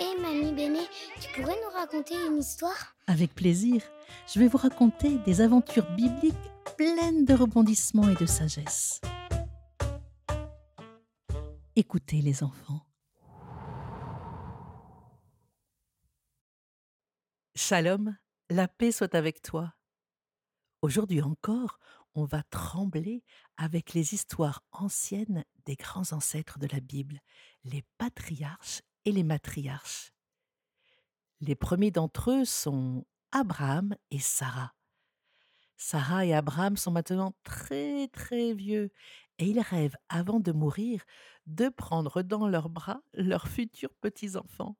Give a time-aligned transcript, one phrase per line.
[0.00, 0.86] Hé Mamie Béné,
[1.20, 2.94] tu pourrais nous raconter une histoire?
[3.08, 3.82] Avec plaisir,
[4.32, 6.36] je vais vous raconter des aventures bibliques
[6.76, 9.00] pleines de rebondissements et de sagesse.
[11.74, 12.80] Écoutez les enfants.
[17.56, 18.16] Shalom,
[18.50, 19.74] la paix soit avec toi.
[20.80, 21.80] Aujourd'hui encore,
[22.14, 23.24] on va trembler
[23.56, 27.20] avec les histoires anciennes des grands ancêtres de la Bible,
[27.64, 30.12] les patriarches les matriarches.
[31.40, 34.74] Les premiers d'entre eux sont Abraham et Sarah.
[35.76, 38.90] Sarah et Abraham sont maintenant très très vieux
[39.38, 41.04] et ils rêvent avant de mourir
[41.46, 44.76] de prendre dans leurs bras leurs futurs petits-enfants.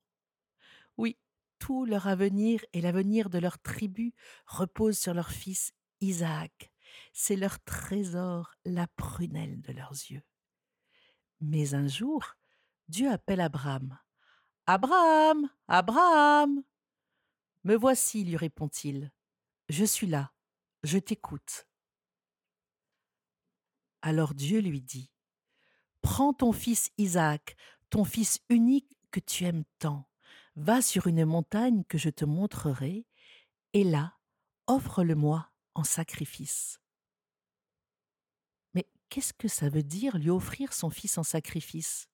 [0.96, 1.16] Oui,
[1.60, 4.12] tout leur avenir et l'avenir de leur tribu
[4.46, 6.72] repose sur leur fils Isaac.
[7.12, 10.22] C'est leur trésor, la prunelle de leurs yeux.
[11.40, 12.34] Mais un jour,
[12.88, 13.98] Dieu appelle Abraham.
[14.70, 16.62] Abraham, Abraham.
[17.64, 19.10] Me voici, lui répond-il.
[19.70, 20.34] Je suis là,
[20.82, 21.66] je t'écoute.
[24.02, 25.10] Alors Dieu lui dit,
[26.02, 27.56] Prends ton fils Isaac,
[27.88, 30.06] ton fils unique que tu aimes tant,
[30.54, 33.06] va sur une montagne que je te montrerai,
[33.72, 34.18] et là,
[34.66, 36.78] offre-le-moi en sacrifice.
[38.74, 42.07] Mais qu'est-ce que ça veut dire lui offrir son fils en sacrifice?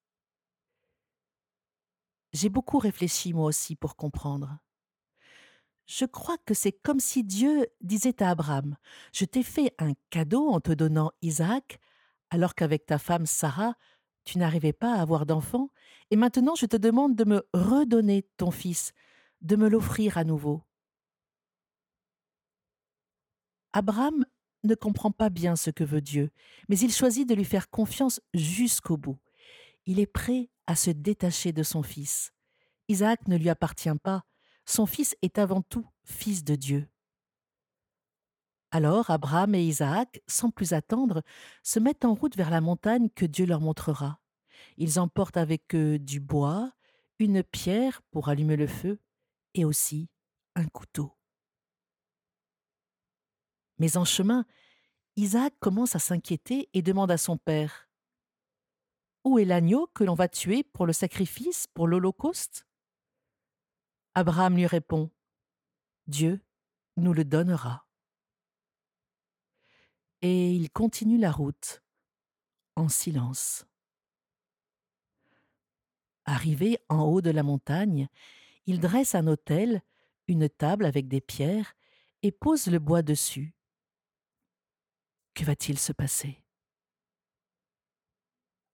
[2.34, 4.58] J'ai beaucoup réfléchi moi aussi pour comprendre.
[5.86, 8.76] Je crois que c'est comme si Dieu disait à Abraham,
[9.12, 11.78] Je t'ai fait un cadeau en te donnant Isaac,
[12.30, 13.76] alors qu'avec ta femme Sarah,
[14.24, 15.70] tu n'arrivais pas à avoir d'enfant,
[16.10, 18.92] et maintenant je te demande de me redonner ton fils,
[19.40, 20.64] de me l'offrir à nouveau.
[23.72, 24.24] Abraham
[24.64, 26.32] ne comprend pas bien ce que veut Dieu,
[26.68, 29.18] mais il choisit de lui faire confiance jusqu'au bout.
[29.86, 32.32] Il est prêt à se détacher de son fils.
[32.88, 34.24] Isaac ne lui appartient pas,
[34.66, 36.88] son fils est avant tout fils de Dieu.
[38.70, 41.22] Alors Abraham et Isaac, sans plus attendre,
[41.62, 44.20] se mettent en route vers la montagne que Dieu leur montrera.
[44.76, 46.72] Ils emportent avec eux du bois,
[47.18, 48.98] une pierre pour allumer le feu,
[49.54, 50.08] et aussi
[50.56, 51.12] un couteau.
[53.78, 54.44] Mais en chemin,
[55.16, 57.83] Isaac commence à s'inquiéter et demande à son père
[59.24, 62.66] Où est l'agneau que l'on va tuer pour le sacrifice, pour l'Holocauste?
[64.14, 65.10] Abraham lui répond
[66.06, 66.40] Dieu
[66.96, 67.86] nous le donnera.
[70.22, 71.82] Et il continue la route
[72.76, 73.66] en silence.
[76.24, 78.08] Arrivé en haut de la montagne,
[78.66, 79.82] il dresse un autel,
[80.28, 81.74] une table avec des pierres,
[82.22, 83.54] et pose le bois dessus.
[85.34, 86.43] Que va-t-il se passer?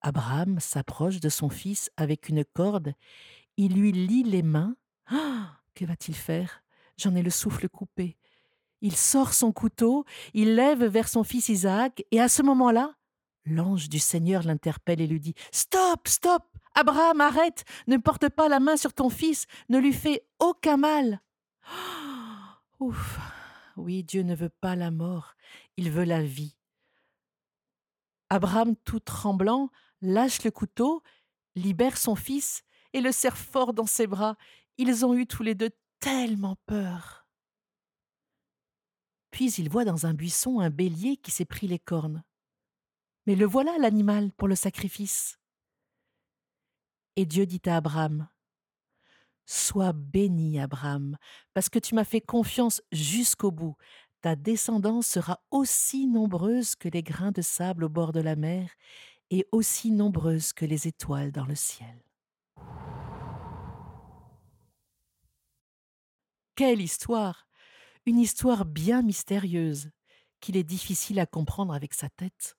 [0.02, 2.94] Abraham s'approche de son fils avec une corde,
[3.56, 4.76] il lui lie les mains.
[5.06, 6.62] Ah que va-t-il faire?
[6.96, 8.16] J'en ai le souffle coupé.
[8.80, 12.94] Il sort son couteau, il lève vers son fils Isaac, et à ce moment-là,
[13.44, 16.44] l'ange du Seigneur l'interpelle et lui dit Stop, stop
[16.74, 21.20] Abraham, arrête Ne porte pas la main sur ton fils, ne lui fais aucun mal.
[22.80, 23.18] Ouf
[23.76, 25.34] Oui, Dieu ne veut pas la mort,
[25.76, 26.56] il veut la vie.
[28.30, 31.02] Abraham, tout tremblant, lâche le couteau,
[31.54, 32.62] libère son fils
[32.92, 34.36] et le serre fort dans ses bras.
[34.78, 37.26] Ils ont eu tous les deux tellement peur.
[39.30, 42.24] Puis il voit dans un buisson un bélier qui s'est pris les cornes.
[43.26, 45.38] Mais le voilà l'animal pour le sacrifice.
[47.16, 48.28] Et Dieu dit à Abraham,
[49.46, 51.18] Sois béni, Abraham,
[51.54, 53.76] parce que tu m'as fait confiance jusqu'au bout.
[54.20, 58.70] Ta descendance sera aussi nombreuse que les grains de sable au bord de la mer
[59.30, 62.02] et aussi nombreuse que les étoiles dans le ciel.
[66.56, 67.46] Quelle histoire
[68.06, 69.90] Une histoire bien mystérieuse,
[70.40, 72.56] qu'il est difficile à comprendre avec sa tête.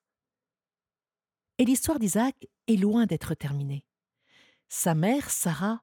[1.58, 3.86] Et l'histoire d'Isaac est loin d'être terminée.
[4.70, 5.82] Sa mère, Sarah,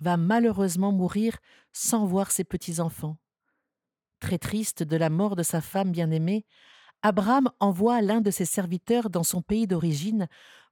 [0.00, 1.38] va malheureusement mourir
[1.72, 3.18] sans voir ses petits-enfants.
[4.18, 6.46] Très triste de la mort de sa femme bien-aimée,
[7.02, 10.28] Abraham envoie l'un de ses serviteurs dans son pays d'origine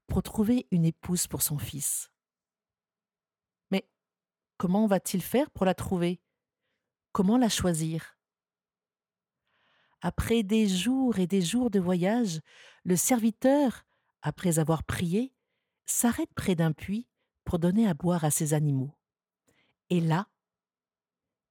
[0.06, 2.10] pour trouver une épouse pour son fils.
[3.70, 3.88] Mais
[4.58, 6.20] comment va-t-il faire pour la trouver?
[7.12, 8.16] Comment la choisir?
[10.00, 12.40] Après des jours et des jours de voyage,
[12.84, 13.84] le serviteur,
[14.22, 15.34] après avoir prié,
[15.86, 17.08] s'arrête près d'un puits
[17.44, 18.94] pour donner à boire à ses animaux.
[19.90, 20.28] Et là,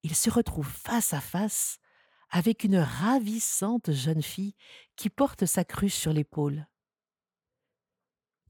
[0.03, 1.79] il se retrouve face à face
[2.29, 4.55] avec une ravissante jeune fille
[4.95, 6.67] qui porte sa cruche sur l'épaule.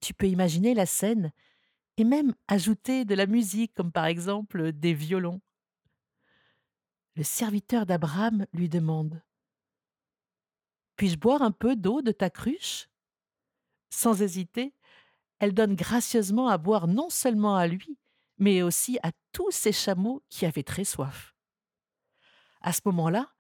[0.02, 1.32] Tu peux imaginer la scène.
[2.00, 5.42] et même ajouter de la musique, comme par exemple des violons.
[7.16, 9.24] Le serviteur d'Abraham lui demande
[10.96, 12.88] Puis-je boire un peu d'eau de ta cruche?
[13.90, 14.76] Sans hésiter,
[15.40, 17.98] elle donne gracieusement à boire non seulement à lui,
[18.38, 21.36] mais aussi à tous ses chameaux qui avaient très soif.
[22.62, 23.34] À ce moment-là,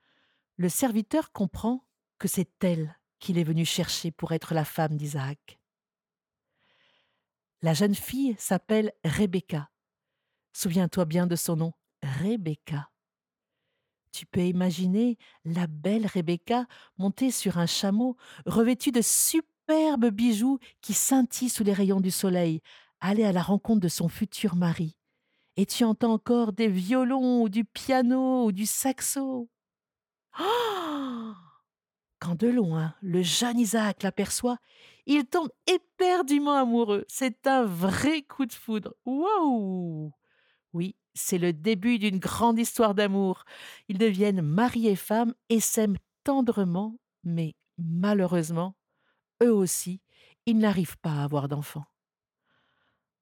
[0.57, 1.85] le serviteur comprend
[2.17, 5.59] que c'est elle qu'il est venu chercher pour être la femme d'Isaac.
[7.61, 9.69] La jeune fille s'appelle Rebecca.
[10.53, 12.89] Souviens-toi bien de son nom, Rebecca.
[14.11, 16.65] Tu peux imaginer la belle Rebecca
[16.97, 18.17] montée sur un chameau,
[18.47, 22.61] revêtue de superbes bijoux qui scintillent sous les rayons du soleil,
[22.99, 24.97] aller à la rencontre de son futur mari.
[25.55, 29.49] Et tu entends encore des violons ou du piano ou du saxo.
[32.19, 34.57] Quand de loin le jeune Isaac l'aperçoit,
[35.05, 37.05] il tombe éperdument amoureux.
[37.07, 38.93] C'est un vrai coup de foudre.
[39.05, 40.11] Waouh
[40.73, 43.43] Oui, c'est le début d'une grande histoire d'amour.
[43.87, 48.75] Ils deviennent mari et femme et s'aiment tendrement, mais malheureusement,
[49.43, 50.01] eux aussi,
[50.45, 51.85] ils n'arrivent pas à avoir d'enfants.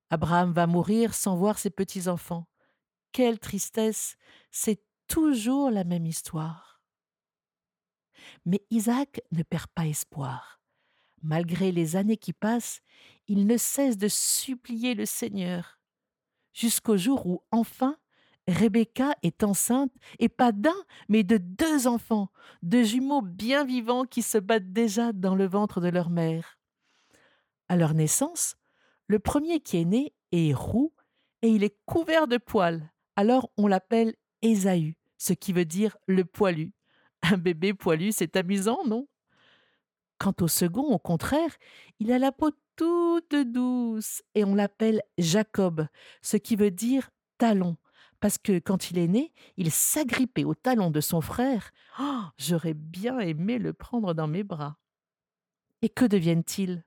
[0.10, 2.48] Abraham va mourir sans voir ses petits-enfants.
[3.12, 4.18] Quelle tristesse
[4.52, 6.75] C'est toujours la même histoire.
[8.46, 10.60] Mais Isaac ne perd pas espoir.
[11.22, 12.82] Malgré les années qui passent,
[13.28, 15.80] il ne cesse de supplier le Seigneur,
[16.54, 17.98] jusqu'au jour où, enfin,
[18.48, 20.76] Rebecca est enceinte, et pas d'un,
[21.10, 22.30] mais de deux enfants,
[22.62, 26.60] deux jumeaux bien vivants qui se battent déjà dans le ventre de leur mère.
[27.70, 28.56] À leur naissance,
[29.08, 30.94] le premier qui est né est roux
[31.42, 34.14] et il est couvert de poils, alors on l'appelle
[34.44, 36.75] Ésaü, ce qui veut dire le poilu.
[37.32, 39.08] Un bébé poilu, c'est amusant, non?
[40.18, 41.56] Quant au second, au contraire,
[42.00, 45.88] il a la peau toute douce et on l'appelle Jacob,
[46.22, 47.78] ce qui veut dire talon,
[48.20, 51.72] parce que quand il est né, il s'agrippait au talon de son frère.
[52.00, 54.78] Oh, j'aurais bien aimé le prendre dans mes bras.
[55.82, 56.84] Et que deviennent-ils?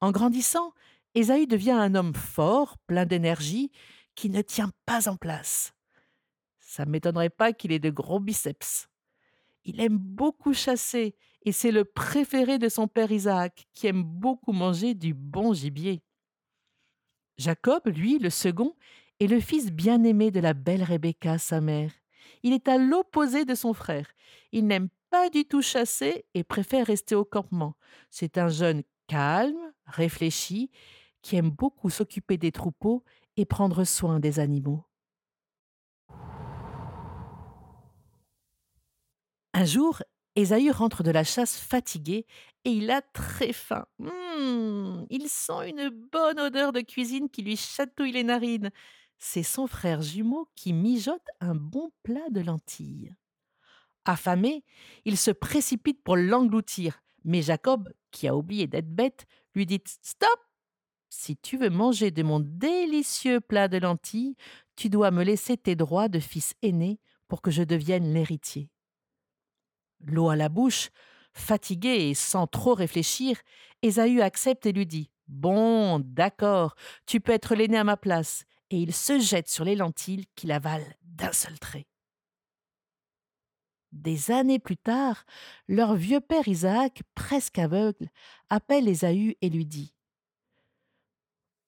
[0.00, 0.72] En grandissant,
[1.14, 3.70] Ésaü devient un homme fort, plein d'énergie,
[4.14, 5.74] qui ne tient pas en place.
[6.70, 8.88] Ça ne m'étonnerait pas qu'il ait de gros biceps.
[9.64, 14.52] Il aime beaucoup chasser et c'est le préféré de son père Isaac, qui aime beaucoup
[14.52, 16.00] manger du bon gibier.
[17.38, 18.76] Jacob, lui, le second,
[19.18, 21.90] est le fils bien-aimé de la belle Rebecca, sa mère.
[22.44, 24.06] Il est à l'opposé de son frère.
[24.52, 27.74] Il n'aime pas du tout chasser et préfère rester au campement.
[28.10, 30.70] C'est un jeune calme, réfléchi,
[31.20, 33.02] qui aime beaucoup s'occuper des troupeaux
[33.36, 34.84] et prendre soin des animaux.
[39.60, 40.02] Un jour,
[40.36, 42.24] Ésaü rentre de la chasse fatigué
[42.64, 43.84] et il a très faim.
[43.98, 48.70] Mmh, il sent une bonne odeur de cuisine qui lui chatouille les narines.
[49.18, 53.14] C'est son frère jumeau qui mijote un bon plat de lentilles.
[54.06, 54.64] Affamé,
[55.04, 60.40] il se précipite pour l'engloutir, mais Jacob, qui a oublié d'être bête, lui dit Stop
[61.10, 64.36] Si tu veux manger de mon délicieux plat de lentilles,
[64.74, 66.98] tu dois me laisser tes droits de fils aîné
[67.28, 68.70] pour que je devienne l'héritier
[70.04, 70.90] l'eau à la bouche,
[71.32, 73.36] fatigué et sans trop réfléchir,
[73.82, 76.74] Ésaü accepte et lui dit Bon, d'accord,
[77.06, 78.44] tu peux être l'aîné à ma place.
[78.70, 81.86] Et il se jette sur les lentilles qu'il avale d'un seul trait.
[83.92, 85.24] Des années plus tard,
[85.66, 88.08] leur vieux père Isaac, presque aveugle,
[88.48, 89.94] appelle Ésaü et lui dit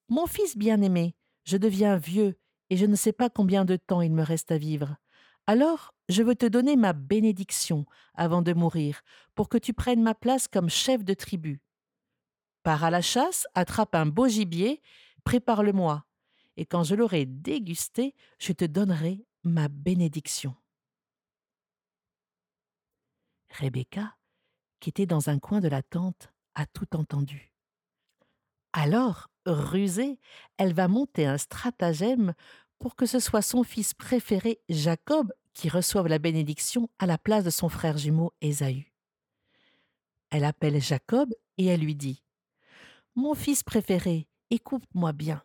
[0.09, 2.39] Mon fils bien-aimé, je deviens vieux
[2.71, 4.97] et je ne sais pas combien de temps il me reste à vivre.
[5.47, 7.85] Alors, je veux te donner ma bénédiction
[8.15, 9.03] avant de mourir,
[9.35, 11.61] pour que tu prennes ma place comme chef de tribu.
[12.63, 14.81] Pars à la chasse, attrape un beau gibier,
[15.25, 16.05] prépare-le-moi,
[16.57, 20.55] et quand je l'aurai dégusté, je te donnerai ma bénédiction.
[23.51, 24.17] Rebecca,
[24.81, 27.53] qui était dans un coin de la tente, a tout entendu.
[28.73, 30.19] Alors, rusée,
[30.57, 32.35] elle va monter un stratagème
[32.83, 37.45] pour que ce soit son fils préféré, Jacob, qui reçoive la bénédiction à la place
[37.45, 38.93] de son frère jumeau Ésaü.
[40.31, 42.25] Elle appelle Jacob et elle lui dit
[43.15, 45.45] Mon fils préféré, écoute-moi bien.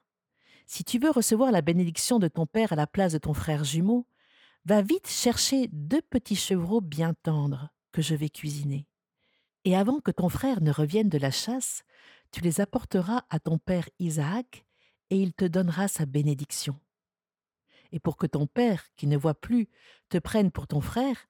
[0.66, 3.64] Si tu veux recevoir la bénédiction de ton père à la place de ton frère
[3.64, 4.08] jumeau,
[4.66, 8.88] va vite chercher deux petits chevreaux bien tendres que je vais cuisiner.
[9.64, 11.84] Et avant que ton frère ne revienne de la chasse,
[12.32, 14.66] tu les apporteras à ton père Isaac,
[15.12, 16.80] et il te donnera sa bénédiction
[17.92, 19.70] et pour que ton père, qui ne voit plus,
[20.10, 21.28] te prenne pour ton frère,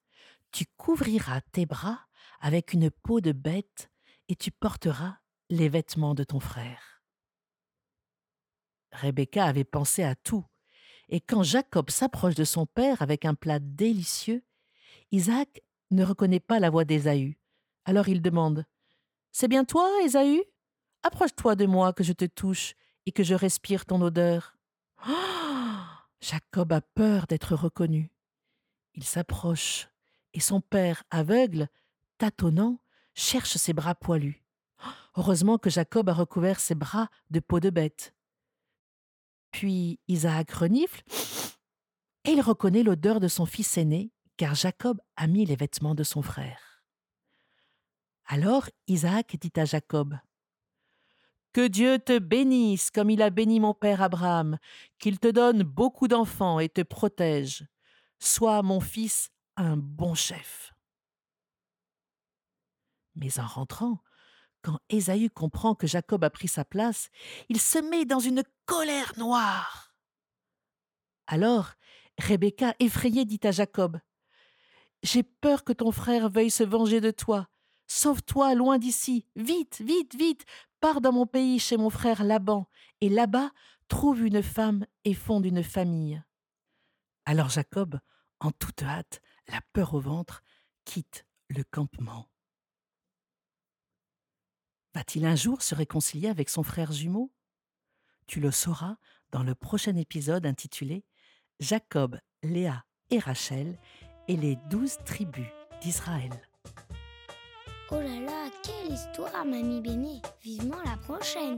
[0.52, 2.00] tu couvriras tes bras
[2.40, 3.90] avec une peau de bête
[4.28, 5.18] et tu porteras
[5.50, 7.04] les vêtements de ton frère.
[8.92, 10.46] Rebecca avait pensé à tout,
[11.10, 14.44] et quand Jacob s'approche de son père avec un plat délicieux,
[15.12, 15.62] Isaac
[15.92, 17.38] ne reconnaît pas la voix d'Ésaü.
[17.86, 18.66] Alors il demande
[19.32, 20.44] C'est bien toi, Ésaü?
[21.04, 22.74] Approche-toi de moi que je te touche
[23.06, 24.58] et que je respire ton odeur.
[26.22, 28.12] Jacob a peur d'être reconnu.
[28.96, 29.90] Il s'approche,
[30.34, 31.70] et son père, aveugle,
[32.18, 32.80] tâtonnant,
[33.14, 34.44] cherche ses bras poilus.
[35.16, 38.14] Heureusement que Jacob a recouvert ses bras de peau de bête.
[39.52, 41.04] Puis Isaac renifle,
[42.26, 46.04] et il reconnaît l'odeur de son fils aîné, car Jacob a mis les vêtements de
[46.04, 46.84] son frère.
[48.26, 50.18] Alors Isaac dit à Jacob
[51.58, 54.60] que Dieu te bénisse comme il a béni mon père Abraham,
[55.00, 57.66] qu'il te donne beaucoup d'enfants et te protège.
[58.20, 60.76] Sois, mon fils, un bon chef.
[63.16, 64.04] Mais en rentrant,
[64.62, 67.10] quand Ésaü comprend que Jacob a pris sa place,
[67.50, 69.96] il se met dans une colère noire.
[71.26, 71.72] Alors,
[72.20, 74.00] Rebecca, effrayée, dit à Jacob
[75.02, 77.48] J'ai peur que ton frère veuille se venger de toi.
[77.88, 79.26] Sauve-toi loin d'ici.
[79.36, 80.46] Vite, vite, vite.
[80.80, 82.70] Pars dans mon pays chez mon frère Laban,
[83.02, 83.52] et là-bas
[83.88, 86.22] trouve une femme et fonde une famille.
[87.26, 88.00] Alors Jacob,
[88.40, 90.44] en toute hâte, la peur au ventre,
[90.86, 92.30] quitte le campement.
[94.94, 97.32] Va-t-il un jour se réconcilier avec son frère jumeau?
[98.28, 98.98] Tu le sauras
[99.32, 101.06] dans le prochain épisode intitulé
[101.60, 103.80] Jacob, Léa et Rachel
[104.28, 105.48] et les douze tribus
[105.82, 106.47] d'Israël.
[107.90, 110.22] Oh là là, quelle histoire, mamie Béné.
[110.44, 111.56] Vivement la prochaine